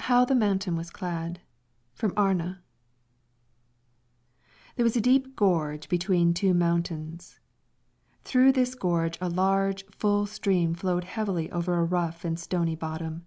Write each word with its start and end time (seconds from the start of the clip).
HOW 0.00 0.26
THE 0.26 0.34
MOUNTAIN 0.34 0.76
WAS 0.76 0.90
CLAD 0.90 1.40
From 1.94 2.12
'Arne' 2.18 2.58
There 4.74 4.84
was 4.84 4.94
a 4.94 5.00
deep 5.00 5.34
gorge 5.36 5.88
between 5.88 6.34
two 6.34 6.52
mountains. 6.52 7.40
Through 8.24 8.52
this 8.52 8.74
gorge 8.74 9.16
a 9.22 9.30
large, 9.30 9.86
full 9.86 10.26
stream 10.26 10.74
flowed 10.74 11.04
heavily 11.04 11.50
over 11.50 11.78
a 11.78 11.84
rough 11.84 12.26
and 12.26 12.38
stony 12.38 12.74
bottom. 12.76 13.24